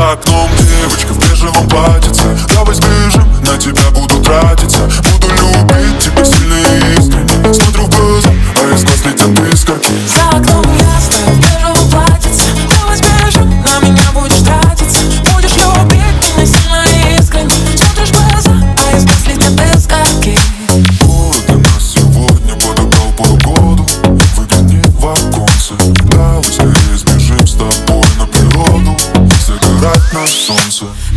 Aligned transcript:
за 0.00 0.12
окном 0.12 0.48
девочка 0.56 1.12
в 1.12 1.18
бежевом 1.18 1.68
платьице 1.68 2.38
Давай 2.54 2.74
сбежим 2.74 3.09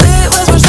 It 0.00 0.50
was 0.52 0.67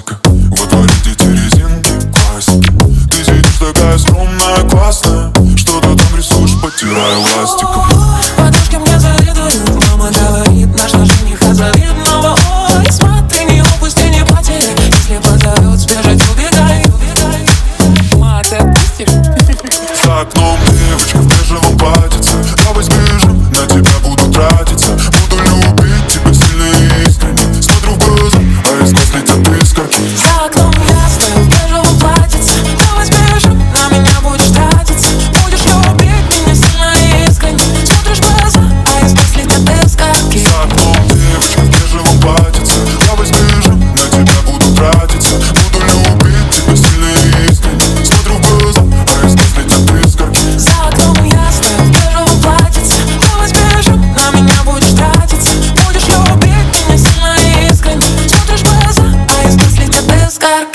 классика. 0.00 0.18
Во 0.24 0.66
дворе 0.66 0.92
дети 1.04 1.22
резинки, 1.22 1.92
классики 2.12 2.72
Ты 3.10 3.24
сидишь 3.24 3.58
такая 3.58 3.98
скромная, 3.98 4.68
классная. 4.68 5.32
Что-то 5.56 5.96
там 5.96 6.16
рисуешь, 6.16 6.60
потирая 6.62 7.18
ластиком. 7.18 7.97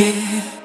naked 0.00 0.59